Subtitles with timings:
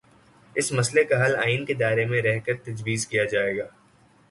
[0.55, 3.67] اس مسئلے کا حل آئین کے دائرے میں رہ کرتجویز کیا جائے گا۔